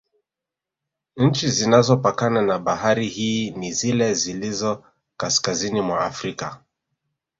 [1.17, 4.83] Nchi zinazopakana na bahari hii ni zile zilizo
[5.17, 6.61] kaskazini Mwa frika